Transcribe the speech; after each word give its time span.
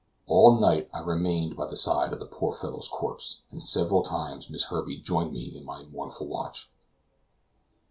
All 0.25 0.59
night 0.59 0.89
I 0.95 1.01
remained 1.01 1.55
by 1.55 1.67
the 1.67 1.77
side 1.77 2.11
of 2.11 2.17
the 2.17 2.25
poor 2.25 2.53
fellow's 2.53 2.89
corpse, 2.91 3.41
and 3.51 3.61
several 3.61 4.01
times 4.01 4.49
Miss 4.49 4.63
Herbey 4.63 4.97
joined 4.97 5.31
me 5.31 5.55
in 5.55 5.63
my 5.63 5.83
mournful 5.83 6.25
watch. 6.25 6.71